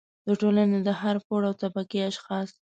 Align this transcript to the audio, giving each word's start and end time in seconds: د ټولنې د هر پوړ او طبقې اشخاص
د 0.27 0.29
ټولنې 0.41 0.79
د 0.87 0.89
هر 1.01 1.15
پوړ 1.25 1.41
او 1.49 1.53
طبقې 1.61 1.99
اشخاص 2.11 2.49